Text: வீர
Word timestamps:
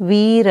வீர 0.00 0.48